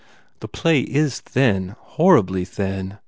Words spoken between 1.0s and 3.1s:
thin horribly thin.